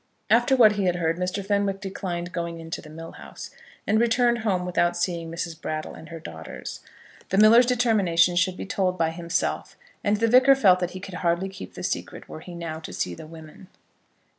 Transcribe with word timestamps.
After 0.31 0.55
what 0.55 0.71
he 0.77 0.85
had 0.85 0.95
heard, 0.95 1.17
Mr. 1.19 1.45
Fenwick 1.45 1.79
declined 1.79 2.31
going 2.31 2.59
into 2.59 2.81
the 2.81 2.89
mill 2.89 3.11
house, 3.11 3.51
and 3.85 3.99
returned 3.99 4.39
home 4.39 4.65
without 4.65 4.97
seeing 4.97 5.29
Mrs. 5.29 5.61
Brattle 5.61 5.93
and 5.93 6.09
her 6.09 6.19
daughters. 6.19 6.79
The 7.29 7.37
miller's 7.37 7.67
determination 7.67 8.35
should 8.35 8.57
be 8.57 8.65
told 8.65 8.97
by 8.97 9.11
himself; 9.11 9.77
and 10.03 10.17
the 10.17 10.27
Vicar 10.27 10.55
felt 10.55 10.79
that 10.79 10.91
he 10.97 10.99
could 10.99 11.13
hardly 11.21 11.49
keep 11.49 11.75
the 11.75 11.83
secret 11.83 12.27
were 12.27 12.39
he 12.39 12.55
now 12.55 12.79
to 12.79 12.91
see 12.91 13.13
the 13.13 13.27
women. 13.27 13.67